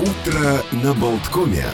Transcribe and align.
Утро 0.00 0.62
на 0.72 0.94
Болткоме. 0.94 1.66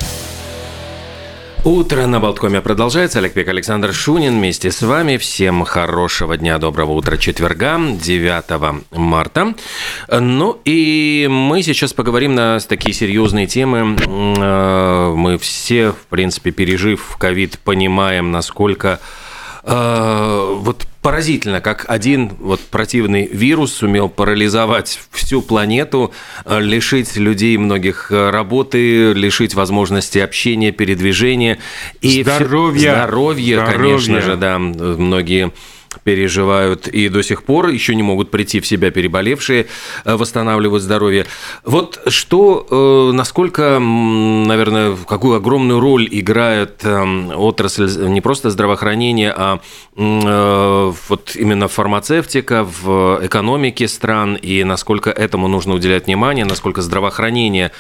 Утро 1.65 2.07
на 2.07 2.19
Болткоме 2.19 2.61
продолжается. 2.61 3.21
Олег 3.21 3.35
Пек, 3.35 3.47
Александр 3.47 3.93
Шунин 3.95 4.39
вместе 4.39 4.73
с 4.73 4.83
вами. 4.83 5.17
Всем 5.17 5.63
хорошего 5.63 6.37
дня, 6.37 6.59
доброго 6.59 6.91
утра 6.91 7.19
четверга, 7.19 7.79
9 7.79 8.83
марта. 8.91 9.55
Ну 10.11 10.61
и 10.65 11.29
мы 11.31 11.63
сейчас 11.63 11.93
поговорим 11.93 12.35
на 12.35 12.59
такие 12.59 12.93
серьезные 12.93 13.47
темы. 13.47 13.97
Э, 13.97 15.13
мы 15.15 15.39
все, 15.39 15.93
в 15.93 16.07
принципе, 16.09 16.51
пережив 16.51 17.17
ковид, 17.21 17.61
понимаем, 17.61 18.33
насколько 18.33 18.99
э, 19.63 20.57
вот 20.57 20.89
поразительно, 21.07 21.61
как 21.61 21.85
один 21.87 22.33
вот 22.41 22.61
противный 22.61 23.29
вирус 23.29 23.75
сумел 23.75 24.09
парализовать 24.09 24.99
всю 25.13 25.41
планету, 25.41 26.13
э, 26.45 26.59
лишить 26.61 27.15
людей 27.17 27.57
многих 27.59 28.11
э, 28.11 28.31
работы, 28.31 29.13
лишить 29.13 29.55
возможности 29.55 30.19
общения, 30.19 30.73
передвижения. 30.73 31.59
И 32.01 32.25
здоровья, 32.25 32.95
здоровья, 33.05 33.59
здоровья. 33.59 33.73
конечно 33.73 34.21
же, 34.21 34.37
да, 34.37 34.59
многие 34.59 35.53
переживают 36.01 36.89
и 36.89 37.09
до 37.09 37.23
сих 37.23 37.43
пор 37.43 37.69
еще 37.69 37.95
не 37.95 38.03
могут 38.03 38.31
прийти 38.31 38.61
в 38.61 38.67
себя 38.67 38.91
переболевшие, 38.91 39.67
э, 40.05 40.17
восстанавливают 40.17 40.83
здоровье. 40.83 41.27
Вот 41.65 42.01
что, 42.09 42.67
э, 42.71 43.17
насколько, 43.17 43.79
наверное, 43.79 44.97
какую 45.09 45.37
огромную 45.37 45.81
роль 45.81 46.09
играет 46.11 46.85
эм, 46.85 47.31
отрасль 47.35 47.89
не 48.09 48.21
просто 48.21 48.51
здравоохранения, 48.51 49.35
а 49.37 49.61
э, 49.97 50.93
вот 51.09 51.37
именно 51.37 51.69
фармацевтика 51.69 52.65
в 52.65 53.21
экономике 53.23 53.89
стран, 53.89 54.37
и 54.37 54.65
насколько 54.65 55.11
этому 55.11 55.49
нужно 55.49 55.75
уделять 55.75 56.07
внимание, 56.07 56.45
насколько 56.45 56.83
здравоохранение 56.83 57.73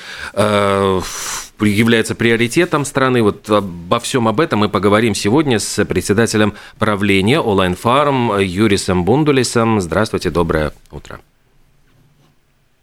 является 1.61 2.15
приоритетом 2.15 2.85
страны. 2.85 3.23
Вот 3.23 3.49
обо 3.51 4.01
всем 4.01 4.29
об 4.29 4.41
этом 4.41 4.61
мы 4.61 4.69
поговорим 4.69 5.15
сегодня 5.15 5.59
с 5.59 5.85
председателем 5.85 6.55
правления 6.79 7.41
Онлайн 7.41 7.77
Фарм 7.77 8.39
Юрисом 8.39 9.05
Бундулисом. 9.05 9.81
Здравствуйте, 9.81 10.31
доброе 10.31 10.73
утро. 10.91 11.21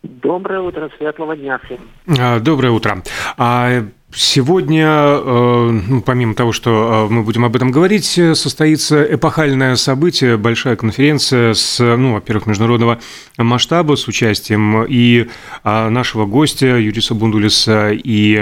Доброе 0.03 0.59
утро, 0.59 0.89
светлого 0.97 1.35
дня 1.35 1.59
всем. 1.65 1.79
А, 2.19 2.39
доброе 2.39 2.71
утро. 2.71 3.01
А 3.37 3.83
Сегодня, 4.15 4.85
э, 4.85 5.69
ну, 5.87 6.01
помимо 6.03 6.35
того, 6.35 6.51
что 6.51 7.07
э, 7.09 7.11
мы 7.11 7.23
будем 7.23 7.45
об 7.45 7.55
этом 7.55 7.71
говорить, 7.71 8.05
состоится 8.05 9.03
эпохальное 9.03 9.75
событие, 9.75 10.37
большая 10.37 10.75
конференция 10.75 11.55
с, 11.55 11.79
ну, 11.79 12.13
во-первых, 12.13 12.45
международного 12.45 12.99
масштаба, 13.39 13.95
с 13.95 14.07
участием 14.07 14.83
и 14.83 15.29
а, 15.63 15.89
нашего 15.89 16.27
гостя 16.27 16.77
Юриса 16.77 17.15
Бундулиса, 17.15 17.89
и 17.91 18.39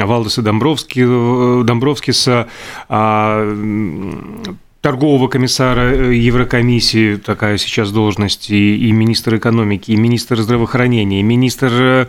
Валдеса 0.00 0.42
Домбровски, 0.42 1.04
э, 1.04 1.64
Домбровскиса, 1.64 2.48
торгового 4.80 5.28
комиссара 5.28 5.92
э, 5.92 6.14
Еврокомиссии, 6.14 7.16
такая 7.16 7.58
сейчас 7.58 7.92
должность, 7.92 8.50
и, 8.50 8.76
и 8.76 8.92
министр 8.92 9.36
экономики, 9.36 9.90
и 9.90 9.96
министр 9.96 10.40
здравоохранения, 10.40 11.20
и 11.20 11.22
министр 11.22 11.70
э, 11.72 12.06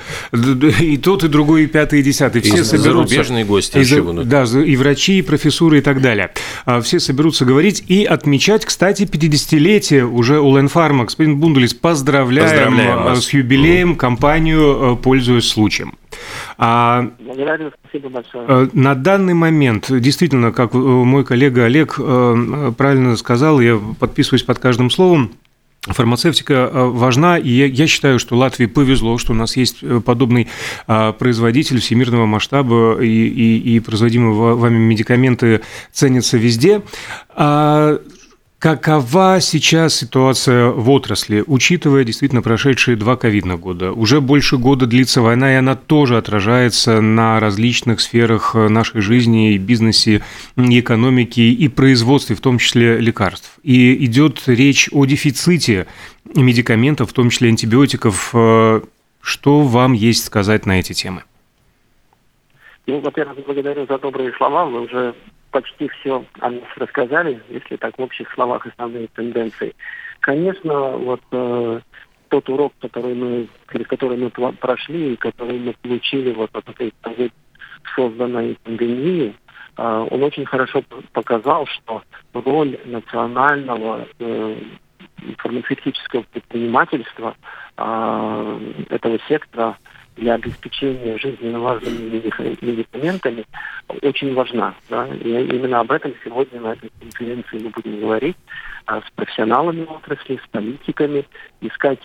и 0.79 0.97
тот, 0.97 1.23
и 1.23 1.27
другой, 1.27 1.63
и 1.63 1.67
пятый, 1.67 1.99
и 1.99 2.03
десятый. 2.03 2.41
Все 2.41 2.61
и 2.61 2.63
соберутся. 2.63 3.15
Зарубежные 3.15 3.45
гости 3.45 3.77
и. 3.77 4.23
Да, 4.25 4.43
и 4.43 4.75
врачи, 4.75 5.19
и 5.19 5.21
профессуры, 5.21 5.79
и 5.79 5.81
так 5.81 6.01
далее. 6.01 6.31
А, 6.65 6.81
все 6.81 6.99
соберутся 6.99 7.43
говорить 7.45 7.83
и 7.87 8.05
отмечать, 8.05 8.65
кстати, 8.65 9.03
50-летие 9.03 10.03
уже 10.03 10.39
у 10.39 10.55
Ленфарма. 10.55 11.05
Господин 11.05 11.39
Бундулис, 11.39 11.73
поздравляем, 11.73 12.49
поздравляем 12.49 12.99
э, 12.99 13.03
вас. 13.03 13.25
с 13.25 13.33
юбилеем, 13.33 13.95
компанию, 13.95 14.97
пользуясь 15.01 15.47
случаем. 15.47 15.93
А, 16.63 17.09
Благодарю, 17.17 17.71
спасибо 17.79 18.09
большое. 18.09 18.45
Э, 18.47 18.67
на 18.73 18.93
данный 18.93 19.33
момент, 19.33 19.87
действительно, 19.89 20.51
как 20.51 20.75
э, 20.75 20.77
мой 20.77 21.25
коллега 21.25 21.65
Олег 21.65 21.95
э, 21.97 22.71
правильно 22.77 23.17
сказал, 23.17 23.59
я 23.59 23.79
подписываюсь 23.99 24.43
под 24.43 24.59
каждым 24.59 24.91
словом, 24.91 25.31
Фармацевтика 25.81 26.69
важна, 26.71 27.39
и 27.39 27.49
я, 27.49 27.87
считаю, 27.87 28.19
что 28.19 28.37
Латвии 28.37 28.67
повезло, 28.67 29.17
что 29.17 29.31
у 29.31 29.35
нас 29.35 29.57
есть 29.57 29.83
подобный 30.05 30.47
производитель 30.85 31.79
всемирного 31.79 32.27
масштаба, 32.27 33.01
и, 33.01 33.07
и, 33.07 33.57
и 33.57 33.79
производимые 33.79 34.55
вами 34.55 34.77
медикаменты 34.77 35.61
ценятся 35.91 36.37
везде. 36.37 36.83
Какова 38.61 39.39
сейчас 39.41 39.95
ситуация 39.95 40.69
в 40.69 40.87
отрасли, 40.91 41.43
учитывая 41.47 42.03
действительно 42.03 42.43
прошедшие 42.43 42.95
два 42.95 43.15
ковидных 43.15 43.59
года? 43.59 43.91
Уже 43.91 44.21
больше 44.21 44.57
года 44.57 44.85
длится 44.85 45.23
война, 45.23 45.51
и 45.51 45.55
она 45.55 45.73
тоже 45.75 46.15
отражается 46.15 47.01
на 47.01 47.39
различных 47.39 47.99
сферах 47.99 48.53
нашей 48.53 49.01
жизни, 49.01 49.55
и 49.55 49.57
бизнесе, 49.57 50.21
и 50.57 50.79
экономики, 50.79 51.39
и 51.39 51.67
производстве, 51.69 52.35
в 52.35 52.41
том 52.41 52.59
числе 52.59 52.99
лекарств. 52.99 53.57
И 53.63 54.05
идет 54.05 54.43
речь 54.45 54.89
о 54.91 55.05
дефиците 55.05 55.87
медикаментов, 56.35 57.09
в 57.09 57.13
том 57.13 57.31
числе 57.31 57.49
антибиотиков. 57.49 58.29
Что 59.21 59.61
вам 59.61 59.93
есть 59.93 60.23
сказать 60.23 60.67
на 60.67 60.79
эти 60.79 60.93
темы? 60.93 61.23
Ну, 62.85 62.99
во-первых, 62.99 63.43
благодарю 63.43 63.87
за 63.87 63.97
добрые 63.97 64.31
слова. 64.33 64.65
Вы 64.65 64.81
уже 64.81 65.15
почти 65.51 65.89
все 65.89 66.25
о 66.39 66.49
нас 66.49 66.63
рассказали, 66.77 67.41
если 67.49 67.75
так 67.75 67.97
в 67.97 68.01
общих 68.01 68.31
словах 68.33 68.65
основные 68.65 69.07
тенденции. 69.07 69.75
Конечно, 70.21 70.97
вот 70.97 71.21
э, 71.31 71.81
тот 72.29 72.49
урок, 72.49 72.73
который 72.79 73.13
мы, 73.13 73.47
который 73.65 74.17
мы 74.17 74.29
прошли 74.29 75.13
и 75.13 75.17
который 75.17 75.59
мы 75.59 75.73
получили 75.81 76.33
вот 76.33 76.49
от 76.53 76.69
этой 76.69 76.93
созданной 77.95 78.57
пандемии, 78.63 79.35
э, 79.77 80.07
он 80.09 80.23
очень 80.23 80.45
хорошо 80.45 80.83
показал, 81.13 81.67
что 81.67 82.03
роль 82.33 82.79
национального 82.85 84.07
э, 84.19 84.57
фармацевтического 85.37 86.23
предпринимательства 86.31 87.35
э, 87.77 88.59
этого 88.89 89.19
сектора 89.27 89.77
для 90.21 90.35
обеспечения 90.35 91.17
жизненно 91.17 91.59
важными 91.59 92.21
медикаментами 92.61 93.43
очень 94.03 94.33
важна. 94.35 94.75
Да? 94.87 95.07
И 95.07 95.29
именно 95.29 95.79
об 95.79 95.91
этом 95.91 96.13
сегодня 96.23 96.61
на 96.61 96.73
этой 96.73 96.91
конференции 96.99 97.57
мы 97.57 97.69
будем 97.69 97.99
говорить 97.99 98.37
а, 98.85 99.01
с 99.01 99.11
профессионалами 99.15 99.83
отрасли, 99.83 100.39
с 100.41 100.47
политиками, 100.49 101.25
искать 101.59 101.99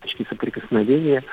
точки 0.00 0.24
соприкосновения, 0.30 1.24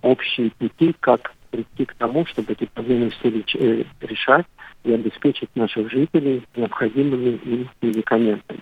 общие 0.00 0.52
пути, 0.52 0.94
как 1.00 1.34
прийти 1.50 1.86
к 1.86 1.94
тому, 1.94 2.24
чтобы 2.26 2.52
эти 2.52 2.66
проблемы 2.66 3.10
все 3.10 3.28
э, 3.28 3.84
решать 4.00 4.46
и 4.84 4.92
обеспечить 4.92 5.50
наших 5.56 5.90
жителей 5.90 6.44
необходимыми 6.54 7.36
им 7.44 7.68
медикаментами. 7.82 8.60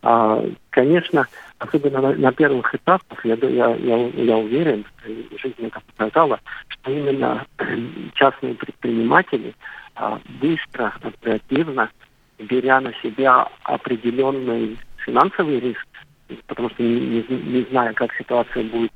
А, 0.00 0.42
конечно, 0.70 1.26
особенно 1.58 2.00
на, 2.00 2.12
на 2.14 2.32
первых 2.32 2.74
этапах, 2.74 3.24
я, 3.24 3.34
я, 3.34 3.74
я, 3.74 4.08
я 4.08 4.36
уверен, 4.36 4.84
жизнь 5.04 5.54
это 5.58 5.80
показала, 5.96 6.40
что 6.68 6.90
именно 6.90 7.46
частные 8.14 8.54
предприниматели 8.54 9.54
а, 9.94 10.20
быстро, 10.40 10.94
оперативно, 11.02 11.90
беря 12.38 12.80
на 12.80 12.92
себя 13.02 13.48
определенный 13.64 14.78
финансовый 15.04 15.58
риск, 15.60 15.86
потому 16.46 16.70
что 16.70 16.82
не, 16.82 17.00
не, 17.00 17.24
не 17.28 17.62
зная, 17.70 17.92
как 17.94 18.14
ситуация 18.14 18.64
будет 18.64 18.92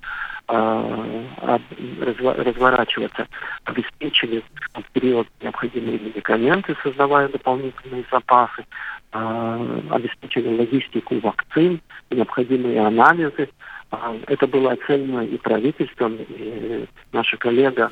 разворачиваться, 0.48 3.26
обеспечили 3.64 4.42
в 4.74 4.82
период 4.92 5.28
необходимые 5.40 5.98
медикаменты, 5.98 6.76
создавая 6.82 7.28
дополнительные 7.28 8.04
запасы, 8.10 8.64
э, 9.12 9.80
обеспечили 9.90 10.58
логистику 10.58 11.18
вакцин, 11.20 11.80
необходимые 12.10 12.84
анализы. 12.84 13.48
Э, 13.90 14.18
это 14.26 14.46
было 14.46 14.72
оценено 14.72 15.20
и 15.20 15.38
правительством, 15.38 16.18
и 16.18 16.86
наша 17.12 17.36
коллега 17.36 17.90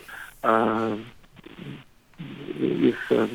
из 2.59 2.95
э, 3.11 3.29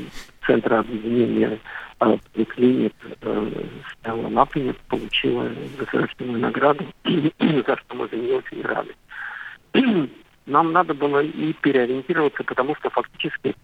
Центра 0.46 0.80
объединения 0.80 1.60
э, 2.00 2.18
поликлиник 2.34 2.94
э, 3.22 3.52
получила 4.90 5.50
государственную 5.78 6.40
награду, 6.40 6.86
за 7.04 7.78
что 7.78 7.96
мы 7.96 8.08
за 8.08 8.18
нее 8.18 8.38
очень 8.38 8.62
рады. 8.62 8.96
Нам 10.46 10.72
надо 10.72 10.94
было 10.94 11.24
и 11.24 11.54
переориентироваться, 11.54 12.44
потому 12.44 12.76
что 12.76 12.90
фактически 12.90 13.56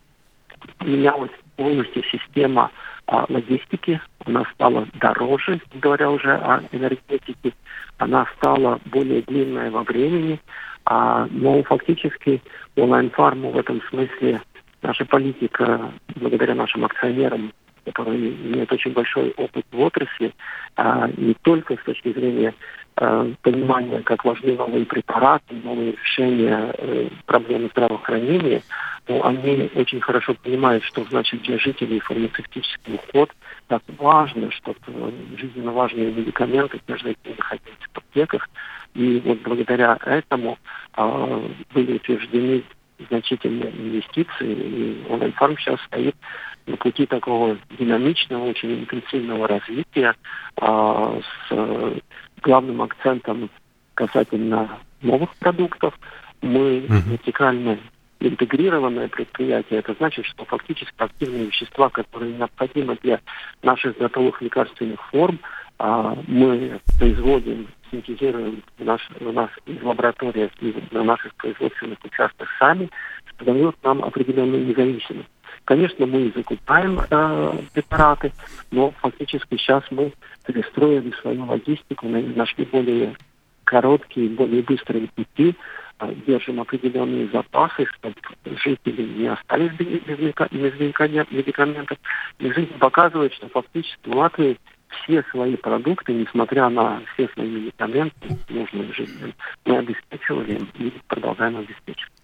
менялась 0.79 1.31
полностью 1.55 2.03
система 2.03 2.71
а, 3.07 3.25
логистики, 3.29 3.99
она 4.25 4.45
стала 4.53 4.87
дороже, 4.93 5.59
говоря 5.73 6.09
уже 6.09 6.31
о 6.33 6.63
энергетике, 6.71 7.53
она 7.97 8.25
стала 8.37 8.79
более 8.85 9.21
длинная 9.23 9.69
во 9.69 9.83
времени, 9.83 10.39
а, 10.85 11.27
но 11.29 11.61
фактически 11.63 12.41
онлайн-фарму 12.75 13.51
в 13.51 13.57
этом 13.57 13.81
смысле 13.89 14.41
наша 14.81 15.05
политика, 15.05 15.91
благодаря 16.15 16.55
нашим 16.55 16.85
акционерам, 16.85 17.53
которые 17.85 18.29
имеют 18.29 18.71
очень 18.71 18.91
большой 18.91 19.31
опыт 19.37 19.65
в 19.71 19.79
отрасли, 19.79 20.33
а 20.75 21.09
не 21.17 21.33
только 21.41 21.75
с 21.75 21.83
точки 21.83 22.13
зрения 22.13 22.53
э, 22.97 23.33
понимание, 23.41 24.01
как 24.03 24.23
важны 24.23 24.55
новые 24.55 24.85
препараты, 24.85 25.55
новые 25.63 25.93
решения 25.93 26.73
э, 26.77 27.09
проблемы 27.25 27.69
здравоохранения, 27.69 28.61
но 29.07 29.25
они 29.25 29.69
очень 29.75 29.99
хорошо 30.01 30.35
понимают, 30.35 30.83
что 30.83 31.03
значит 31.05 31.41
для 31.41 31.57
жителей 31.57 31.99
фармацевтический 31.99 32.95
уход, 32.95 33.31
так 33.67 33.81
важно, 33.97 34.51
чтобы 34.51 35.13
жизненно 35.37 35.71
важные 35.71 36.11
медикаменты 36.11 36.79
каждый 36.85 37.17
день 37.23 37.35
находились 37.37 37.77
в 37.93 37.97
аптеках. 37.97 38.49
И 38.93 39.21
вот 39.25 39.39
благодаря 39.39 39.97
этому 40.05 40.59
э, 40.97 41.49
были 41.73 41.93
утверждены 41.93 42.63
значительные 43.09 43.71
инвестиции, 43.71 44.51
и 44.51 45.05
онлайн-фарм 45.09 45.57
сейчас 45.57 45.79
стоит 45.87 46.15
на 46.65 46.77
пути 46.77 47.05
такого 47.05 47.57
динамичного, 47.77 48.45
очень 48.45 48.81
интенсивного 48.81 49.47
развития 49.47 50.15
а, 50.57 51.19
с 51.49 52.01
главным 52.41 52.81
акцентом 52.81 53.49
касательно 53.93 54.79
новых 55.01 55.35
продуктов. 55.35 55.97
Мы 56.41 56.79
вертикально 56.87 57.77
интегрированное 58.19 59.07
предприятие, 59.07 59.79
это 59.79 59.93
значит, 59.97 60.25
что 60.25 60.45
фактически 60.45 60.93
активные 60.97 61.45
вещества, 61.45 61.89
которые 61.89 62.33
необходимы 62.33 62.97
для 63.01 63.19
наших 63.63 63.97
готовых 63.97 64.41
лекарственных 64.41 65.03
форм, 65.09 65.39
а, 65.79 66.15
мы 66.27 66.79
производим, 66.99 67.67
синтезируем 67.89 68.61
в, 68.77 68.85
наш, 68.85 69.01
в 69.19 69.33
нас 69.33 69.49
из 69.65 69.81
лаборатории 69.81 70.49
и 70.59 70.75
на 70.91 71.03
наших 71.03 71.33
производственных 71.35 71.97
участках 72.05 72.47
сами, 72.59 72.89
что 73.25 73.45
дает 73.45 73.75
нам 73.83 74.03
определенную 74.03 74.65
независимость. 74.67 75.29
Конечно, 75.71 76.05
мы 76.05 76.33
закупаем 76.35 76.99
э, 76.99 77.53
препараты, 77.73 78.33
но 78.71 78.91
фактически 78.99 79.55
сейчас 79.55 79.81
мы 79.89 80.11
перестроили 80.45 81.11
свою 81.21 81.45
логистику, 81.45 82.09
нашли 82.09 82.65
более 82.65 83.15
короткие, 83.63 84.27
более 84.31 84.63
быстрые 84.63 85.07
пути, 85.07 85.55
э, 85.99 86.13
держим 86.27 86.59
определенные 86.59 87.29
запасы, 87.29 87.85
чтобы 87.85 88.15
жители 88.65 89.01
не 89.17 89.27
остались 89.27 89.71
без, 89.77 89.87
без 90.01 90.77
медикаментов. 90.77 91.97
И 92.39 92.51
жизнь 92.51 92.77
показывает, 92.77 93.33
что 93.35 93.47
фактически 93.47 94.09
в 94.09 94.13
Латвии 94.13 94.57
все 94.89 95.23
свои 95.31 95.55
продукты, 95.55 96.11
несмотря 96.11 96.67
на 96.67 97.01
все 97.13 97.29
свои 97.29 97.47
медикаменты, 97.47 98.37
нужные 98.49 98.91
жителям, 98.91 99.33
мы 99.63 99.77
обеспечивали 99.77 100.59
и 100.79 100.91
продолжаем 101.07 101.59
обеспечивать. 101.59 102.20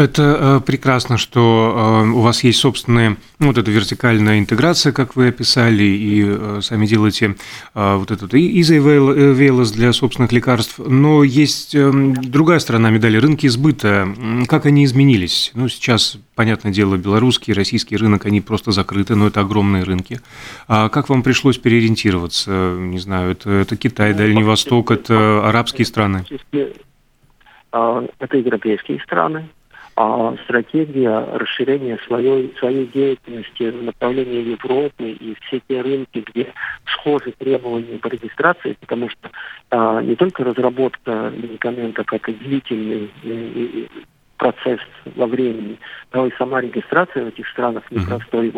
Это 0.00 0.22
э, 0.22 0.60
прекрасно, 0.64 1.18
что 1.18 2.02
э, 2.06 2.08
у 2.08 2.20
вас 2.20 2.42
есть 2.42 2.58
собственная, 2.58 3.18
ну, 3.38 3.48
вот 3.48 3.58
эта 3.58 3.70
вертикальная 3.70 4.38
интеграция, 4.38 4.94
как 4.94 5.14
вы 5.14 5.28
описали, 5.28 5.82
и 5.82 6.24
э, 6.26 6.60
сами 6.62 6.86
делаете 6.86 7.36
вот 7.74 8.10
этот 8.10 8.32
Easy 8.32 9.74
для 9.74 9.92
собственных 9.92 10.32
лекарств. 10.32 10.78
Но 10.78 11.22
есть 11.22 11.76
другая 11.76 12.60
сторона 12.60 12.88
медали, 12.88 13.18
рынки 13.18 13.46
сбыта. 13.48 14.08
Как 14.48 14.64
они 14.64 14.86
изменились? 14.86 15.50
Ну, 15.54 15.68
сейчас, 15.68 16.16
понятное 16.34 16.72
дело, 16.72 16.96
белорусский, 16.96 17.52
российский 17.52 17.98
рынок, 17.98 18.24
они 18.24 18.40
просто 18.40 18.70
закрыты, 18.70 19.16
но 19.16 19.26
это 19.26 19.40
огромные 19.40 19.82
рынки. 19.82 20.20
А 20.66 20.88
как 20.88 21.10
вам 21.10 21.22
пришлось 21.22 21.58
переориентироваться? 21.58 22.74
Не 22.78 22.98
знаю, 22.98 23.32
это, 23.32 23.50
это 23.50 23.76
Китай, 23.76 24.14
Дальний 24.14 24.44
Восток, 24.44 24.92
это 24.92 25.46
арабские 25.46 25.84
страны? 25.84 26.24
Это 27.72 28.36
европейские 28.36 28.98
страны, 29.00 29.48
а 30.02 30.34
стратегия 30.44 31.26
расширения 31.34 31.98
своей, 32.06 32.54
своей 32.58 32.86
деятельности 32.86 33.70
в 33.70 33.82
направлении 33.82 34.52
Европы 34.52 35.10
и 35.10 35.36
все 35.42 35.60
те 35.68 35.82
рынки, 35.82 36.24
где 36.26 36.54
схожи 36.86 37.34
требования 37.36 37.98
по 37.98 38.06
регистрации, 38.06 38.78
потому 38.80 39.10
что 39.10 39.30
а, 39.68 40.00
не 40.00 40.16
только 40.16 40.42
разработка 40.42 41.30
медикаментов, 41.36 42.10
это 42.10 42.32
длительный 42.32 43.10
и, 43.22 43.28
и, 43.28 43.88
процесс 44.40 44.80
во 45.04 45.26
времени, 45.26 45.78
но 46.14 46.26
и 46.26 46.32
сама 46.38 46.62
регистрация 46.62 47.24
в 47.24 47.28
этих 47.28 47.46
странах 47.48 47.84
непростой 47.90 48.50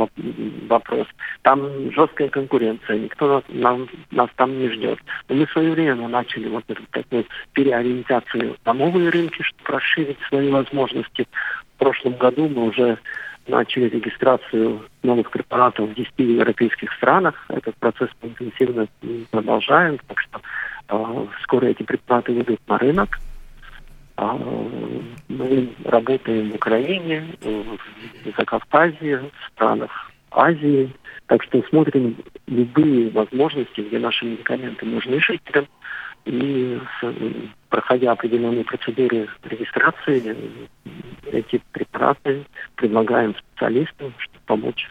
вопрос. 0.69 1.09
Там 1.43 1.91
жесткая 1.91 2.29
конкуренция, 2.29 3.01
никто 3.01 3.27
нас, 3.27 3.43
нам, 3.49 3.89
нас 4.13 4.31
там 4.37 4.57
не 4.57 4.69
ждет. 4.71 5.01
Но 5.29 5.35
мы 5.35 5.47
время 5.73 6.07
начали 6.07 6.49
вот 6.49 6.63
эту 6.69 6.83
такую 6.93 7.27
переориентацию 7.53 8.57
на 8.65 8.73
новые 8.73 9.11
рынки, 9.11 9.43
чтобы 9.43 9.77
расширить 9.77 10.19
свои 10.29 10.51
возможности. 10.51 11.27
В 11.75 11.79
прошлом 11.81 12.13
году 12.15 12.49
мы 12.49 12.69
уже 12.69 12.99
начали 13.49 13.89
регистрацию 13.89 14.83
новых 15.03 15.33
препаратов 15.33 15.91
в 15.91 15.95
10 15.95 16.13
европейских 16.19 16.93
странах. 16.93 17.35
Этот 17.49 17.75
процесс 17.79 18.09
интенсивно 18.23 18.87
продолжаем, 19.33 19.99
так 20.07 20.21
что 20.21 20.41
э, 20.91 21.27
скоро 21.43 21.67
эти 21.67 21.83
препараты 21.83 22.33
выйдут 22.33 22.61
на 22.69 22.79
рынок. 22.79 23.19
А, 24.23 24.39
мы 25.29 25.69
работаем 25.85 26.53
в 26.53 26.55
Украине, 26.55 27.25
в 27.41 28.37
Закавказье, 28.37 29.19
в 29.19 29.53
странах 29.53 29.91
Азии. 30.31 30.95
Так 31.27 31.43
что 31.43 31.61
смотрим 31.69 32.17
любые 32.47 33.11
возможности, 33.11 33.81
где 33.81 33.99
наши 33.99 34.25
медикаменты 34.25 34.87
нужны 34.87 35.19
жителям. 35.21 35.67
И 36.25 36.81
проходя 37.69 38.13
определенные 38.13 38.65
процедуры 38.65 39.29
регистрации, 39.43 40.37
эти 41.33 41.61
препараты 41.73 42.47
предлагаем 42.77 43.35
специалистам, 43.35 44.15
чтобы 44.19 44.39
помочь 44.47 44.89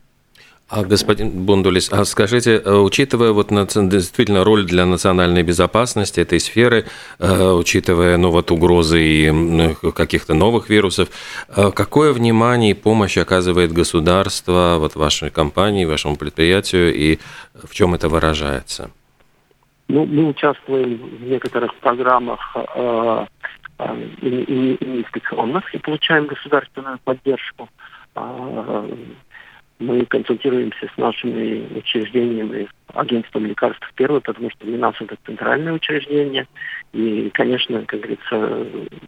а, 0.71 0.83
господин 0.83 1.45
Бундулис, 1.45 1.91
а 1.91 2.05
скажите, 2.05 2.51
э, 2.51 2.73
учитывая 2.73 3.33
вот 3.33 3.49
действительно 3.49 4.45
роль 4.45 4.65
для 4.65 4.85
национальной 4.85 5.43
безопасности 5.43 6.21
этой 6.21 6.39
сферы, 6.39 6.85
э, 7.19 7.51
учитывая 7.51 8.17
ну, 8.17 8.31
вот 8.31 8.51
угрозы 8.51 9.01
и 9.01 9.75
каких-то 9.93 10.33
новых 10.33 10.69
вирусов, 10.69 11.09
э, 11.49 11.71
какое 11.71 12.13
внимание 12.13 12.71
и 12.71 12.73
помощь 12.73 13.17
оказывает 13.17 13.73
государство 13.73 14.77
вот 14.79 14.95
вашей 14.95 15.29
компании, 15.29 15.83
вашему 15.83 16.15
предприятию, 16.15 16.93
и 16.95 17.19
в 17.53 17.73
чем 17.73 17.93
это 17.93 18.07
выражается? 18.07 18.91
Ну, 19.89 20.05
мы 20.05 20.29
участвуем 20.29 21.01
в 21.19 21.23
некоторых 21.23 21.75
программах 21.81 22.39
э, 22.55 23.25
э, 23.79 23.85
инвестиционных 24.21 25.75
и 25.75 25.79
получаем 25.79 26.27
государственную 26.27 26.97
поддержку. 27.03 27.67
Мы 29.81 30.05
консультируемся 30.05 30.87
с 30.93 30.97
нашими 30.97 31.77
учреждениями, 31.77 32.67
агентством 32.93 33.45
лекарств 33.45 33.89
первое, 33.95 34.19
потому 34.19 34.49
что 34.51 34.65
для 34.65 34.77
нас 34.77 34.95
это 34.99 35.17
центральное 35.25 35.73
учреждение. 35.73 36.47
И, 36.93 37.29
конечно, 37.33 37.83
как 37.85 37.99
говорится, 37.99 38.67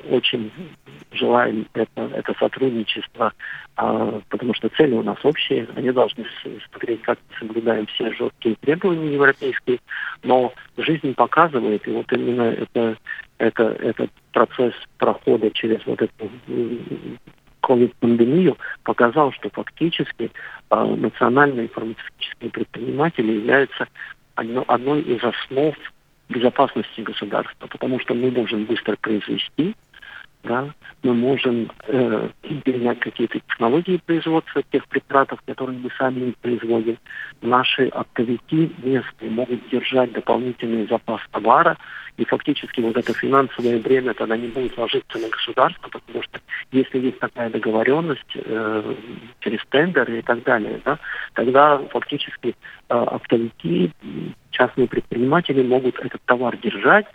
очень 0.10 0.52
желаем 1.12 1.68
это, 1.74 2.02
это 2.16 2.34
сотрудничество, 2.40 3.34
а, 3.76 4.22
потому 4.30 4.54
что 4.54 4.70
цели 4.70 4.94
у 4.94 5.04
нас 5.04 5.18
общие. 5.24 5.68
Они 5.76 5.92
должны 5.92 6.26
смотреть, 6.70 7.02
как 7.04 7.20
мы 7.30 7.48
соблюдаем 7.48 7.86
все 7.88 8.12
жесткие 8.14 8.56
требования 8.56 9.14
европейские. 9.14 9.80
Но 10.24 10.54
жизнь 10.78 11.14
показывает, 11.14 11.88
и 11.88 11.92
вот 11.92 12.12
именно 12.12 12.44
это, 12.44 12.98
это, 13.38 13.64
этот 13.80 14.12
процесс 14.32 14.74
прохода 14.98 15.52
через 15.52 15.86
вот 15.86 16.02
эту 16.02 16.32
ковид-пандемию 17.64 18.58
показал, 18.84 19.32
что 19.32 19.50
фактически 19.50 20.32
э, 20.70 20.96
национальные 20.98 21.70
фармацевтические 21.70 22.52
предприниматели 22.52 23.32
являются 23.32 23.88
одно, 24.36 24.66
одной 24.68 25.02
из 25.02 25.24
основ 25.24 25.76
безопасности 26.30 27.02
государства, 27.02 27.68
потому 27.68 28.00
что 28.00 28.14
мы 28.14 28.32
можем 28.32 28.66
быстро 28.66 28.96
произвести, 29.00 29.76
да, 30.44 30.70
мы 31.04 31.14
можем 31.14 31.72
э, 31.88 32.30
перенять 32.64 33.00
какие-то 33.00 33.40
технологии 33.40 34.02
производства 34.06 34.62
тех 34.72 34.86
препаратов, 34.88 35.40
которые 35.46 35.80
мы 35.80 35.90
сами 35.98 36.20
не 36.20 36.32
производим. 36.34 36.98
Наши 37.42 37.88
оптовики 37.88 38.72
местные 38.84 39.32
могут 39.32 39.68
держать 39.70 40.12
дополнительный 40.12 40.88
запас 40.88 41.22
товара, 41.32 41.78
и 42.18 42.26
фактически 42.26 42.82
вот 42.82 42.96
это 42.96 43.14
финансовое 43.14 43.80
бремя 43.80 44.14
тогда 44.14 44.38
не 44.38 44.48
будет 44.48 44.78
ложиться 44.78 45.18
на 45.18 45.30
государство, 45.30 45.90
потому 45.90 46.22
что 46.22 46.40
если 46.72 47.00
есть 47.00 47.20
такая 47.20 47.50
договоренность 47.50 48.36
э, 48.36 48.96
через 49.40 49.60
тендеры 49.70 50.20
и 50.20 50.22
так 50.22 50.44
далее, 50.44 50.80
да, 50.86 51.00
тогда 51.34 51.80
фактически 51.90 52.50
э, 52.50 52.54
оптовики, 52.94 53.92
частные 54.52 54.88
предприниматели 54.88 55.64
могут 55.64 56.00
этот 56.00 56.22
товар 56.26 56.56
держать, 56.58 57.08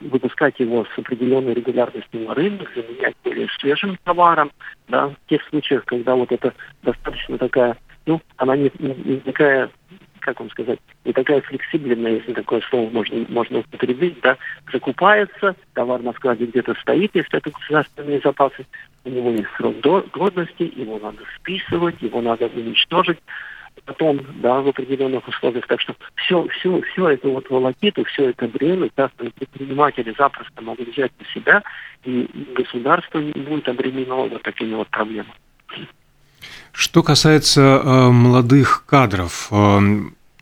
выпускать 0.00 0.58
его 0.60 0.84
с 0.84 0.98
определенной 0.98 1.54
регулярностью 1.54 2.20
на 2.20 2.34
рынок, 2.34 2.70
заменять 2.74 3.16
более 3.24 3.48
свежим 3.58 3.98
товаром, 4.04 4.52
да, 4.88 5.08
в 5.08 5.16
тех 5.28 5.42
случаях, 5.48 5.84
когда 5.84 6.14
вот 6.14 6.30
это 6.30 6.54
достаточно 6.82 7.38
такая, 7.38 7.76
ну, 8.06 8.20
она 8.36 8.56
не, 8.56 8.70
не, 8.78 8.94
не 8.94 9.16
такая 9.18 9.70
как 10.22 10.38
вам 10.38 10.50
сказать, 10.50 10.78
не 11.04 11.12
такая 11.12 11.40
флексибельная, 11.40 12.12
если 12.12 12.32
такое 12.32 12.60
слово 12.70 12.88
можно, 12.90 13.26
можно 13.28 13.58
употребить, 13.58 14.20
да, 14.22 14.38
закупается, 14.72 15.56
товар 15.74 16.00
на 16.00 16.12
складе 16.12 16.46
где-то 16.46 16.74
стоит, 16.80 17.10
если 17.14 17.38
это 17.38 17.50
государственные 17.50 18.20
запасы, 18.20 18.64
у 19.04 19.10
него 19.10 19.30
есть 19.30 19.48
срок 19.56 19.80
годности, 20.12 20.72
его 20.76 20.98
надо 21.00 21.18
списывать, 21.36 22.00
его 22.00 22.22
надо 22.22 22.46
уничтожить. 22.46 23.18
Потом, 23.84 24.20
да, 24.40 24.60
в 24.60 24.68
определенных 24.68 25.26
условиях. 25.28 25.66
Так 25.66 25.80
что 25.80 25.94
все, 26.14 26.46
все, 26.48 26.80
все 26.92 27.08
это 27.10 27.28
вот 27.28 27.50
волокиту, 27.50 28.04
все 28.04 28.30
это 28.30 28.46
бремя 28.48 28.90
частные 28.96 29.30
предприниматели 29.30 30.14
запросто 30.16 30.62
могут 30.62 30.88
взять 30.88 31.12
на 31.18 31.26
себя, 31.34 31.62
и 32.04 32.28
государство 32.54 33.18
не 33.18 33.32
будет 33.32 33.68
обременено 33.68 34.28
вот 34.28 34.42
такими 34.42 34.74
вот 34.74 34.88
проблемами. 34.88 35.34
Что 36.72 37.02
касается 37.02 37.60
э, 37.60 38.10
молодых 38.10 38.84
кадров, 38.86 39.48
э, 39.50 39.78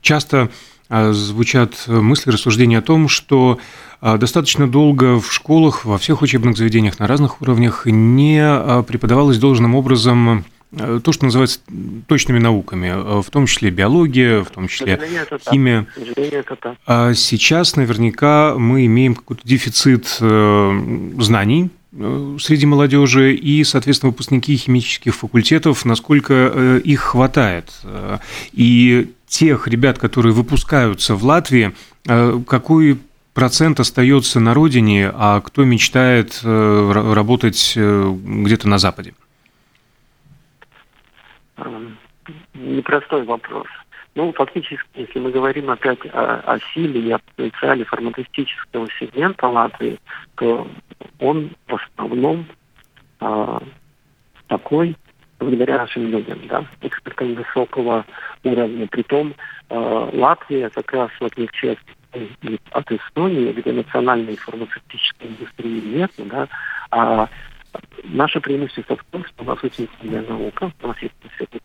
часто 0.00 0.50
э, 0.88 1.12
звучат 1.12 1.84
мысли, 1.88 2.30
рассуждения 2.30 2.78
о 2.78 2.82
том, 2.82 3.08
что 3.08 3.58
э, 4.00 4.16
достаточно 4.16 4.70
долго 4.70 5.20
в 5.20 5.32
школах, 5.32 5.84
во 5.84 5.98
всех 5.98 6.22
учебных 6.22 6.56
заведениях 6.56 6.98
на 6.98 7.06
разных 7.06 7.42
уровнях 7.42 7.86
не 7.86 8.40
э, 8.40 8.82
преподавалось 8.84 9.38
должным 9.38 9.74
образом 9.74 10.44
то, 10.76 11.12
что 11.12 11.24
называется 11.24 11.60
точными 12.06 12.38
науками, 12.38 12.88
э, 12.88 13.22
в 13.22 13.30
том 13.30 13.46
числе 13.46 13.70
биология, 13.70 14.44
в 14.44 14.50
том 14.50 14.68
числе 14.68 15.00
химия. 15.50 15.86
А 16.86 17.12
сейчас 17.14 17.74
наверняка 17.74 18.54
мы 18.56 18.86
имеем 18.86 19.16
какой-то 19.16 19.42
дефицит 19.44 20.18
э, 20.20 21.12
знаний 21.18 21.70
среди 22.38 22.66
молодежи 22.66 23.34
и, 23.34 23.64
соответственно, 23.64 24.10
выпускники 24.10 24.56
химических 24.56 25.12
факультетов, 25.12 25.84
насколько 25.84 26.78
их 26.84 27.00
хватает. 27.00 27.72
И 28.52 29.10
тех 29.26 29.66
ребят, 29.66 29.98
которые 29.98 30.32
выпускаются 30.32 31.16
в 31.16 31.24
Латвии, 31.24 31.72
какой 32.04 33.00
процент 33.34 33.80
остается 33.80 34.38
на 34.38 34.54
родине, 34.54 35.10
а 35.12 35.40
кто 35.40 35.64
мечтает 35.64 36.38
работать 36.44 37.72
где-то 37.74 38.68
на 38.68 38.78
Западе? 38.78 39.12
Непростой 42.54 43.24
вопрос. 43.24 43.66
Ну, 44.14 44.32
фактически, 44.32 44.88
если 44.94 45.20
мы 45.20 45.30
говорим 45.30 45.70
опять 45.70 46.00
о, 46.06 46.40
о 46.40 46.58
силе 46.74 47.00
и 47.00 47.10
о 47.12 47.18
потенциале 47.18 47.84
фармацевтического 47.84 48.88
сегмента 48.98 49.46
Латвии, 49.46 50.00
то 50.34 50.66
он 51.20 51.50
в 51.68 51.74
основном 51.74 52.46
а, 53.20 53.62
такой, 54.48 54.96
благодаря 55.38 55.78
нашим 55.78 56.08
людям, 56.08 56.40
да, 56.48 56.64
экспертам 56.80 57.34
высокого 57.34 58.04
уровня. 58.42 58.88
Притом 58.88 59.34
а, 59.68 60.10
Латвия 60.12 60.70
как 60.70 60.92
раз, 60.92 61.10
в 61.20 61.24
отличие 61.24 61.76
от 62.72 62.90
Эстонии, 62.90 63.52
где 63.52 63.72
национальной 63.72 64.34
фармацевтической 64.36 65.28
индустрии 65.28 65.80
нет, 65.80 66.10
да, 66.18 66.48
а 66.90 67.28
наше 68.04 68.40
преимущество 68.40 68.96
в 68.96 69.04
том, 69.10 69.24
что 69.24 69.42
у 69.42 69.46
нас 69.46 69.58
очень 69.62 69.88
сильная 70.00 70.22
наука, 70.22 70.72
у 70.82 70.86
нас 70.86 70.98
есть 71.00 71.14
институт 71.22 71.62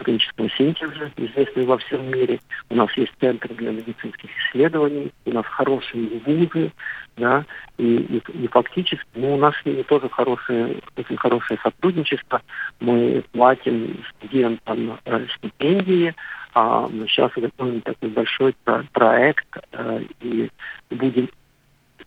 клинического 0.00 0.48
синтеза, 0.50 1.12
известный 1.16 1.64
во 1.66 1.78
всем 1.78 2.10
мире. 2.10 2.40
У 2.68 2.74
нас 2.74 2.90
есть 2.96 3.12
центр 3.20 3.52
для 3.54 3.70
медицинских 3.70 4.30
исследований, 4.38 5.12
у 5.26 5.30
нас 5.30 5.44
хорошие 5.46 6.20
вузы, 6.24 6.72
да, 7.16 7.44
и, 7.76 7.96
и, 7.96 8.44
и 8.44 8.48
фактически 8.48 9.06
ну, 9.14 9.34
у 9.34 9.36
нас 9.36 9.54
с 9.56 9.66
ними 9.66 9.82
тоже 9.82 10.08
хорошее, 10.08 10.80
очень 10.96 11.16
хорошее 11.16 11.60
сотрудничество. 11.62 12.40
Мы 12.80 13.22
платим 13.32 14.02
студентам 14.16 14.98
э, 15.04 15.26
стипендии, 15.36 16.14
а 16.54 16.88
мы 16.88 17.06
сейчас 17.06 17.30
готовим 17.36 17.80
такой 17.82 18.08
большой 18.08 18.54
про 18.64 18.84
проект 18.92 19.46
э, 19.72 20.02
и 20.20 20.50
будем 20.90 21.28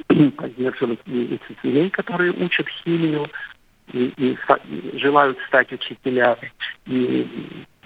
поддерживать 0.37 0.99
и 1.05 1.39
учителей, 1.39 1.89
которые 1.89 2.31
учат 2.31 2.67
химию, 2.69 3.27
и, 3.91 4.13
и, 4.17 4.37
и 4.65 4.97
желают 4.97 5.37
стать 5.47 5.71
учителями. 5.71 6.51
И 6.85 7.27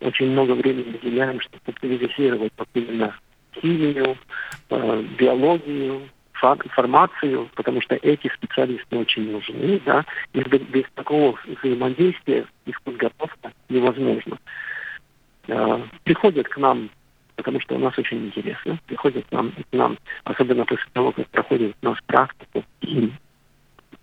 очень 0.02 0.32
много 0.32 0.52
времени 0.52 0.92
выделяем, 0.92 1.40
чтобы 1.42 1.62
популяризировать 1.66 2.54
вот 2.58 2.68
именно 2.74 3.16
химию, 3.60 4.18
э, 4.70 5.04
биологию, 5.18 6.10
информацию, 6.44 7.50
потому 7.56 7.82
что 7.82 7.96
эти 7.96 8.32
специалисты 8.36 8.96
очень 8.96 9.32
нужны, 9.32 9.82
да, 9.86 10.06
и 10.34 10.40
без, 10.42 10.62
без 10.62 10.84
такого 10.94 11.36
взаимодействия 11.46 12.46
их 12.66 12.82
подготовка 12.84 13.52
невозможна. 13.70 14.38
Э, 15.48 15.82
приходят 16.04 16.48
к 16.48 16.58
нам, 16.58 16.90
потому 17.38 17.62
что 17.62 17.76
у 17.76 17.80
нас 17.80 17.98
очень 17.98 18.26
интересно, 18.26 18.78
приходят 18.88 19.26
к 19.28 19.32
нам, 19.32 19.52
к 19.52 19.74
нам 19.74 19.98
особенно 20.26 20.66
после 20.66 20.86
того, 20.92 21.14
как 21.14 21.28
проходят 21.30 21.76
у 21.82 21.86
нас 21.86 21.98
практику, 22.06 22.64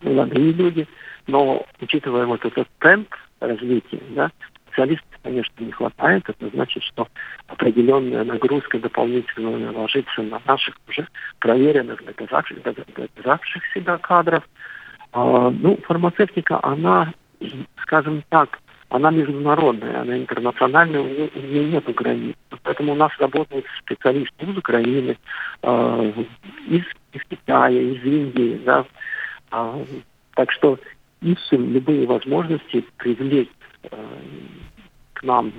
молодые 0.00 0.52
люди, 0.52 0.88
но 1.26 1.66
учитывая 1.80 2.26
вот 2.26 2.44
этот 2.44 2.68
темп 2.78 3.14
развития, 3.40 4.00
да, 4.10 4.30
специалистов, 4.68 5.08
конечно, 5.22 5.64
не 5.64 5.72
хватает. 5.72 6.24
Это 6.28 6.48
значит, 6.48 6.82
что 6.82 7.08
определенная 7.48 8.24
нагрузка 8.24 8.78
дополнительная 8.78 9.72
ложится 9.72 10.22
на 10.22 10.40
наших 10.46 10.76
уже 10.88 11.06
проверенных, 11.38 12.04
доказавших, 12.04 12.62
доказавших 12.62 13.62
себя 13.74 13.98
кадров. 13.98 14.44
А, 15.12 15.50
ну, 15.50 15.78
фармацевтика, 15.84 16.60
она, 16.62 17.12
скажем 17.82 18.22
так, 18.30 18.58
она 18.94 19.10
международная, 19.10 20.02
она 20.02 20.16
интернациональная, 20.16 21.00
у 21.00 21.04
нее, 21.04 21.64
нет 21.64 21.84
границ. 21.96 22.36
Поэтому 22.62 22.92
у 22.92 22.94
нас 22.94 23.10
работают 23.18 23.66
специалисты 23.80 24.46
из 24.46 24.56
Украины, 24.56 25.18
э, 25.62 26.12
из, 26.68 26.84
из 27.12 27.24
Китая, 27.28 27.70
из 27.70 28.04
Индии. 28.04 28.60
Да? 28.64 28.84
Э, 29.50 29.84
так 30.36 30.52
что 30.52 30.78
ищем 31.22 31.72
любые 31.72 32.06
возможности 32.06 32.84
привлечь 32.98 33.50
э, 33.90 33.96
к 35.14 35.24
нам 35.24 35.52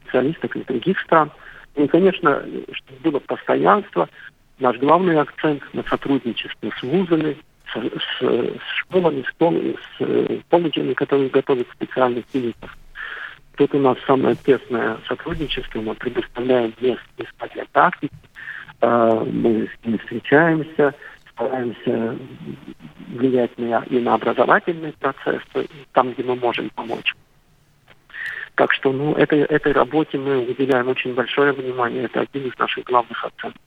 специалистов 0.00 0.54
из 0.54 0.64
других 0.66 1.00
стран. 1.00 1.32
Ну 1.74 1.84
и, 1.84 1.88
конечно, 1.88 2.44
чтобы 2.74 3.00
было 3.10 3.18
постоянство, 3.18 4.08
наш 4.60 4.76
главный 4.76 5.18
акцент 5.18 5.62
на 5.72 5.82
сотрудничество 5.82 6.70
с 6.78 6.82
вузами, 6.84 7.38
с, 7.72 8.20
с, 8.20 8.60
школами, 8.78 9.24
с, 9.28 9.34
пол, 9.34 9.54
с 9.98 10.42
колледжами, 10.48 10.94
которые 10.94 11.28
готовят 11.28 11.68
специальных 11.72 12.26
клиников. 12.26 12.76
Тут 13.56 13.74
у 13.74 13.78
нас 13.78 13.96
самое 14.06 14.36
тесное 14.36 14.98
сотрудничество. 15.08 15.80
Мы 15.80 15.94
предоставляем 15.94 16.72
место 16.80 17.04
для 17.52 17.64
практики. 17.72 18.14
Э, 18.80 19.24
мы 19.26 19.66
с 19.68 19.84
ними 19.84 19.96
встречаемся, 19.98 20.94
стараемся 21.32 22.16
влиять 23.08 23.58
на, 23.58 23.82
и 23.90 23.98
на 23.98 24.14
образовательный 24.14 24.92
процесс, 24.92 25.42
там, 25.92 26.12
где 26.12 26.22
мы 26.22 26.36
можем 26.36 26.70
помочь. 26.70 27.14
Так 28.54 28.72
что 28.72 28.92
ну, 28.92 29.14
этой, 29.14 29.40
этой 29.40 29.72
работе 29.72 30.18
мы 30.18 30.38
уделяем 30.38 30.88
очень 30.88 31.14
большое 31.14 31.52
внимание. 31.52 32.04
Это 32.04 32.20
один 32.20 32.48
из 32.48 32.58
наших 32.58 32.84
главных 32.84 33.24
акцентов. 33.24 33.60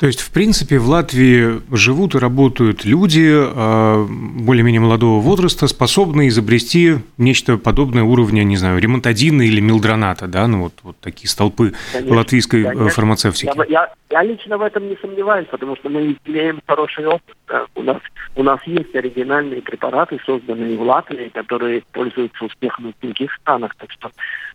То 0.00 0.06
есть, 0.06 0.20
в 0.20 0.32
принципе, 0.32 0.78
в 0.78 0.88
Латвии 0.88 1.60
живут 1.74 2.14
и 2.14 2.18
работают 2.18 2.84
люди 2.84 3.28
а, 3.32 4.04
более-менее 4.06 4.80
молодого 4.80 5.20
возраста, 5.20 5.66
способные 5.66 6.28
изобрести 6.28 6.96
нечто 7.16 7.58
подобное 7.58 8.02
уровня, 8.02 8.42
не 8.42 8.56
знаю, 8.56 8.80
ремонтадина 8.80 9.42
или 9.42 9.60
милдроната, 9.60 10.26
да, 10.26 10.46
ну 10.46 10.62
вот, 10.62 10.74
вот 10.82 10.96
такие 11.00 11.28
столпы 11.28 11.74
конечно, 11.92 12.16
латвийской 12.16 12.62
э, 12.62 12.64
конечно. 12.64 12.88
фармацевтики. 12.90 13.56
Я, 13.56 13.64
я, 13.68 13.92
я 14.10 14.22
лично 14.22 14.58
в 14.58 14.62
этом 14.62 14.88
не 14.88 14.96
сомневаюсь, 14.96 15.46
потому 15.50 15.76
что 15.76 15.88
мы 15.88 16.16
имеем 16.24 16.60
хороший 16.66 17.06
опыт. 17.06 17.36
У, 17.74 17.82
нас, 17.82 17.98
у 18.36 18.42
нас 18.42 18.60
есть 18.66 18.94
оригинальные 18.94 19.62
препараты, 19.62 20.18
созданные 20.24 20.76
в 20.76 20.82
Латвии, 20.82 21.28
которые 21.28 21.82
пользуются 21.92 22.44
успехом 22.44 22.92
в 22.92 23.02
других 23.02 23.32
странах. 23.34 23.74
Так 23.76 23.90
что 23.92 24.10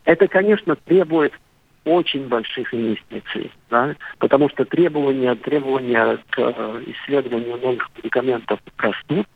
это, 0.05 0.27
конечно, 0.27 0.75
требует 0.75 1.33
очень 1.85 2.27
больших 2.27 2.73
инвестиций, 2.73 3.51
да, 3.69 3.95
потому 4.19 4.49
что 4.49 4.65
требования, 4.65 5.35
требования 5.35 6.17
к 6.29 6.39
э, 6.39 6.83
исследованию 6.87 7.57
новых 7.57 7.89
медикаментов 7.97 8.59
растут. 8.77 9.27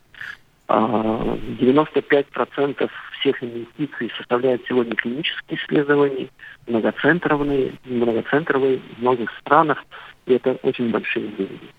95% 0.68 2.76
а, 2.78 2.88
всех 3.18 3.42
инвестиций 3.42 4.12
составляют 4.18 4.62
сегодня 4.68 4.94
клинические 4.96 5.58
исследования, 5.58 6.28
многоцентровые, 6.66 7.72
многоцентровые 7.86 8.78
в 8.78 9.00
многих 9.00 9.30
странах, 9.40 9.82
и 10.26 10.34
это 10.34 10.58
очень 10.62 10.90
большие 10.90 11.28
деньги. 11.28 11.70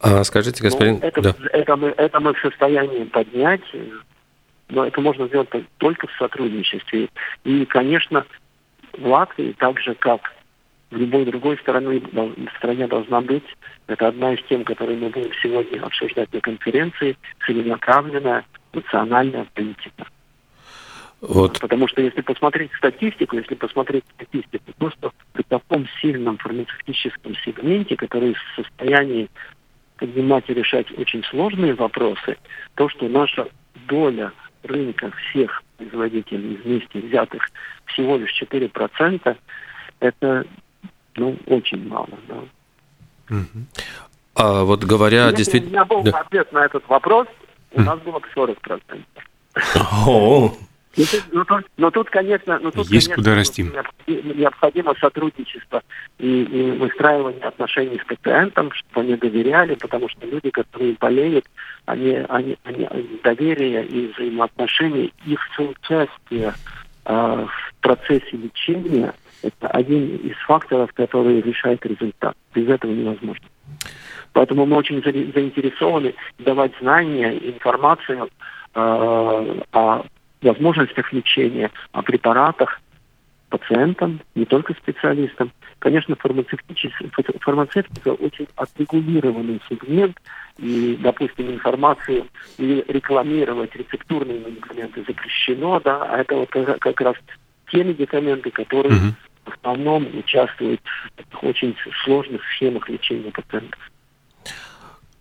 А, 0.00 0.22
скажите, 0.24 0.62
господин... 0.62 0.98
Ну, 1.00 1.08
это, 1.08 1.22
да. 1.22 1.34
это, 1.52 1.76
мы, 1.76 1.94
это 1.96 2.20
мы 2.20 2.34
в 2.34 2.40
состоянии 2.40 3.04
поднять, 3.04 3.62
но 4.68 4.86
это 4.86 5.00
можно 5.00 5.26
сделать 5.26 5.48
только 5.78 6.06
в 6.06 6.12
сотрудничестве. 6.18 7.08
И, 7.44 7.64
конечно, 7.66 8.24
в 8.96 9.06
Латвии, 9.06 9.54
так 9.58 9.80
же 9.80 9.94
как 9.94 10.32
в 10.90 10.96
любой 10.96 11.24
другой 11.24 11.56
стране, 11.58 12.02
стране 12.56 12.86
должна 12.86 13.20
быть. 13.20 13.44
Это 13.86 14.08
одна 14.08 14.34
из 14.34 14.42
тем, 14.48 14.64
которые 14.64 14.98
мы 14.98 15.08
будем 15.10 15.32
сегодня 15.42 15.82
обсуждать 15.82 16.32
на 16.32 16.40
конференции, 16.40 17.16
целенаправленная 17.46 18.44
национальная 18.72 19.46
политика. 19.54 20.06
Вот. 21.20 21.60
Потому 21.60 21.86
что 21.86 22.00
если 22.00 22.22
посмотреть 22.22 22.72
статистику, 22.78 23.36
если 23.36 23.54
посмотреть 23.54 24.04
статистику, 24.14 24.72
то 24.78 24.90
что 24.90 25.12
при 25.32 25.42
таком 25.42 25.86
сильном 26.00 26.38
фармацевтическом 26.38 27.34
сегменте, 27.44 27.96
который 27.96 28.34
в 28.34 28.56
состоянии 28.56 29.28
поднимать 29.98 30.48
и 30.48 30.54
решать 30.54 30.86
очень 30.98 31.22
сложные 31.24 31.74
вопросы, 31.74 32.38
то, 32.74 32.88
что 32.88 33.06
наша 33.08 33.48
доля 33.86 34.32
рынка 34.62 35.10
всех 35.10 35.62
производителей 35.80 36.56
вместе 36.56 37.00
взятых 37.00 37.42
всего 37.86 38.16
лишь 38.18 38.42
4%, 38.42 39.36
это 40.00 40.44
ну, 41.16 41.36
очень 41.46 41.88
мало. 41.88 42.08
Да. 42.28 43.36
А 44.34 44.64
вот 44.64 44.84
говоря 44.84 45.26
Если 45.26 45.36
действительно... 45.36 45.68
у 45.68 45.72
меня 45.72 45.84
был 45.84 46.02
Да. 46.02 46.20
ответ 46.20 46.52
на 46.52 46.64
этот 46.64 46.86
вопрос, 46.88 47.26
у 47.72 47.80
нас 47.80 47.98
было 48.00 48.18
бы 48.18 48.28
40%. 48.34 48.80
О, 50.06 50.52
Но 50.96 51.04
тут, 51.04 51.24
но 51.32 51.44
тут- 51.44 51.64
но 51.76 51.90
тут, 51.90 52.10
конечно, 52.10 52.58
но 52.58 52.70
тут, 52.70 52.86
Есть 52.88 53.06
конечно, 53.06 53.14
куда 53.14 53.34
расти. 53.36 53.62
необходимо- 54.06 54.94
сотрудничество 55.00 55.82
и, 56.18 56.42
и 56.42 56.70
выстраивание 56.72 57.42
отношений 57.44 57.98
с 58.02 58.04
пациентом, 58.06 58.72
чтобы 58.72 59.02
они 59.02 59.14
доверяли, 59.16 59.74
потому 59.76 60.08
что 60.08 60.26
люди, 60.26 60.50
которые 60.50 60.96
болеют, 60.98 61.46
они, 61.86 62.24
они, 62.28 62.56
они 62.64 62.88
доверие 63.22 63.84
и 63.86 64.12
взаимоотношения, 64.12 65.10
их 65.26 65.40
соучастие 65.56 66.54
а, 67.04 67.46
в 67.46 67.74
процессе 67.80 68.36
лечения– 68.36 69.14
это 69.42 69.68
один 69.68 70.16
из 70.16 70.36
факторов, 70.46 70.92
который 70.92 71.40
решает 71.40 71.84
результат. 71.86 72.36
Без 72.54 72.68
этого 72.68 72.90
невозможно. 72.92 73.46
Поэтому 74.32 74.66
мы 74.66 74.76
очень 74.76 75.02
за- 75.02 75.32
заинтересованы 75.32 76.14
давать 76.38 76.72
знания, 76.80 77.30
информацию 77.38 78.28
э, 78.72 78.78
о 79.72 79.89
возможностях 80.42 81.12
лечения, 81.12 81.70
о 81.92 82.02
препаратах 82.02 82.80
пациентам, 83.50 84.20
не 84.34 84.46
только 84.46 84.74
специалистам. 84.74 85.52
Конечно, 85.80 86.16
фармацевтика 86.16 88.10
очень 88.12 88.46
отрегулированный 88.56 89.60
сегмент, 89.68 90.16
и, 90.58 90.96
допустим, 91.00 91.50
информацию 91.50 92.26
или 92.58 92.84
рекламировать 92.88 93.74
рецептурные 93.74 94.38
медикаменты 94.38 95.04
запрещено, 95.06 95.80
да, 95.80 96.04
а 96.04 96.18
это 96.18 96.36
вот 96.36 96.50
как, 96.50 97.00
раз 97.00 97.16
те 97.70 97.82
медикаменты, 97.82 98.50
которые 98.50 98.94
Мгм. 98.94 99.14
в 99.44 99.52
основном 99.52 100.06
участвуют 100.16 100.80
в 101.30 101.44
очень 101.44 101.74
сложных 102.04 102.42
схемах 102.54 102.88
лечения 102.88 103.30
пациентов. 103.32 103.89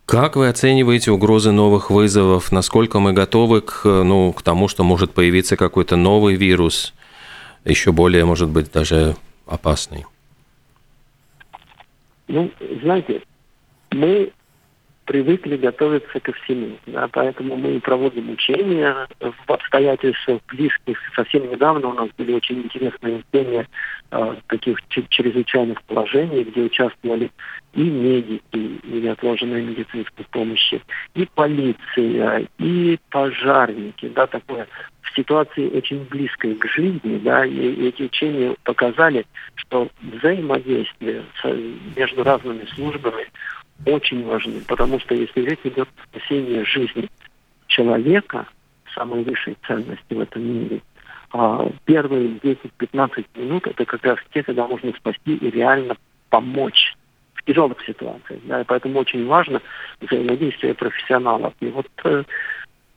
Как 0.10 0.36
вы 0.36 0.48
оцениваете 0.48 1.12
угрозы 1.12 1.52
новых 1.52 1.92
вызовов? 1.92 2.52
Насколько 2.52 3.00
мы 3.00 3.14
готовы 3.14 3.62
к, 3.62 3.84
ну, 3.86 4.34
к 4.34 4.42
тому, 4.42 4.68
что 4.68 4.84
может 4.84 5.14
появиться 5.14 5.56
какой-то 5.56 5.98
новый 5.98 6.34
вирус, 6.34 6.96
еще 7.64 7.92
более, 7.92 8.26
может 8.26 8.50
быть, 8.50 8.72
даже 8.72 9.16
опасный? 9.46 10.06
Ну, 12.28 12.52
знаете, 12.82 13.22
мы 13.92 14.32
привыкли 15.10 15.58
готовиться 15.58 16.20
ко 16.20 16.32
всему, 16.34 16.78
да, 16.86 17.08
поэтому 17.12 17.56
мы 17.56 17.80
проводим 17.80 18.30
учения 18.30 19.08
в 19.20 19.52
обстоятельствах 19.52 20.40
близких. 20.50 21.00
Совсем 21.16 21.50
недавно 21.50 21.88
у 21.88 21.94
нас 21.94 22.10
были 22.16 22.34
очень 22.34 22.62
интересные 22.62 23.24
учения 23.28 23.68
э, 24.12 24.36
таких 24.46 24.78
чрезвычайных 24.88 25.82
положений, 25.86 26.44
где 26.44 26.62
участвовали 26.62 27.32
и 27.74 27.82
медики, 27.82 28.44
и 28.54 29.02
неотложной 29.02 29.64
медицинской 29.64 30.28
помощи, 30.30 30.80
и 31.16 31.28
полиция, 31.34 32.48
и 32.60 33.00
пожарники, 33.10 34.10
да, 34.10 34.28
такое 34.28 34.68
в 35.02 35.16
ситуации 35.16 35.70
очень 35.70 36.06
близкой 36.06 36.54
к 36.54 36.68
жизни, 36.68 37.18
да, 37.18 37.44
и, 37.44 37.88
эти 37.88 38.04
учения 38.04 38.56
показали, 38.64 39.26
что 39.56 39.90
взаимодействие 40.02 41.24
между 41.96 42.24
разными 42.24 42.66
службами 42.76 43.26
очень 43.86 44.26
важны, 44.26 44.62
потому 44.68 45.00
что 45.00 45.16
если 45.16 45.42
речь 45.42 45.60
идет 45.64 45.88
о 45.88 46.08
спасении 46.08 46.64
жизни 46.64 47.10
человека, 47.68 48.48
самой 48.94 49.24
высшей 49.24 49.58
ценности 49.68 50.14
в 50.14 50.20
этом 50.20 50.44
мире, 50.44 50.82
а 51.32 51.70
первые 51.86 52.30
10-15 52.40 53.26
минут 53.36 53.68
это 53.68 53.86
как 53.86 54.04
раз 54.04 54.18
те, 54.34 54.44
когда 54.44 54.68
можно 54.68 54.92
спасти 54.94 55.36
и 55.36 55.50
реально 55.50 55.96
помочь 56.30 56.96
в 57.36 57.44
тяжелых 57.44 57.78
ситуациях. 57.86 58.42
Да, 58.46 58.62
и 58.62 58.64
поэтому 58.64 59.00
очень 59.00 59.26
важно 59.28 59.62
взаимодействие 60.02 60.74
профессионалов. 60.74 61.54
И 61.60 61.68
вот 61.68 61.88
э, 62.04 62.24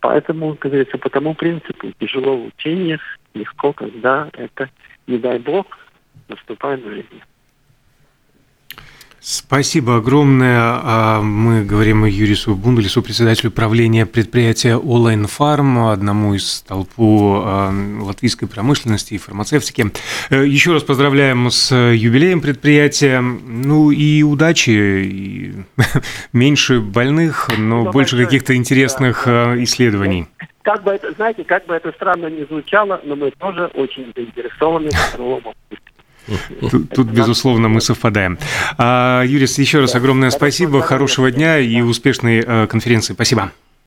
поэтому, 0.00 0.56
как 0.56 0.72
говорится, 0.72 0.98
по 0.98 1.10
тому 1.10 1.34
принципу 1.34 1.92
тяжело 1.98 2.36
в 2.36 2.46
учениях, 2.46 3.00
легко, 3.34 3.72
когда 3.72 4.30
это, 4.32 4.70
не 5.06 5.18
дай 5.18 5.38
бог, 5.38 5.66
наступает 6.28 6.82
в 6.82 6.88
жизни. 6.88 7.22
Спасибо 9.24 9.98
огромное. 9.98 10.58
А, 10.82 11.20
Мы 11.22 11.64
говорим 11.64 12.04
Юрису 12.04 12.56
Бундалису, 12.56 13.02
председателю 13.04 13.52
правления 13.52 14.04
предприятия 14.04 14.74
Online 14.76 15.30
Farm, 15.30 15.92
одному 15.92 16.34
из 16.34 16.62
толпу 16.62 17.36
а, 17.36 17.70
латвийской 18.00 18.46
промышленности 18.46 19.14
и 19.14 19.18
фармацевтики. 19.18 19.92
Э, 20.30 20.44
Еще 20.44 20.72
раз 20.72 20.82
поздравляем 20.82 21.52
с 21.52 21.72
юбилеем 21.72 22.40
предприятия. 22.40 23.20
Ну 23.20 23.92
и 23.92 24.24
удачи, 24.24 24.70
и 24.70 25.54
меньше 26.32 26.80
больных, 26.80 27.48
но 27.56 27.84
Ну, 27.84 27.92
больше 27.92 28.16
каких-то 28.16 28.56
интересных 28.56 29.22
Да, 29.24 29.52
а, 29.52 29.62
исследований. 29.62 30.26
Как 30.62 30.82
бы 30.82 30.90
это, 30.90 31.12
знаете, 31.12 31.44
как 31.44 31.66
бы 31.66 31.74
это 31.74 31.92
странно 31.92 32.26
ни 32.26 32.44
звучало, 32.44 33.00
но 33.04 33.14
мы 33.14 33.30
тоже 33.30 33.66
очень 33.74 34.12
заинтересованы 34.16 34.90
в 35.16 35.20
опыте. 35.20 35.81
Тут, 36.60 36.90
тут, 36.90 37.06
безусловно, 37.08 37.68
мы 37.68 37.80
совпадаем. 37.80 38.38
А, 38.78 39.22
Юрис, 39.24 39.58
еще 39.58 39.80
раз 39.80 39.94
огромное 39.94 40.30
спасибо, 40.30 40.80
хорошего 40.82 41.30
дня 41.30 41.58
и 41.58 41.80
успешной 41.80 42.42
э, 42.46 42.66
конференции. 42.66 43.14
Спасибо. 43.14 43.52